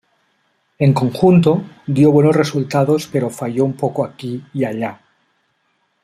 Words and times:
En 0.79 0.93
conjunto, 0.93 1.61
dio 1.85 2.11
buenos 2.11 2.35
resultados 2.35 3.05
pero 3.05 3.29
falló 3.29 3.63
un 3.65 3.73
poco 3.77 4.03
aquí 4.03 4.43
y 4.51 4.65
allá. 4.65 4.99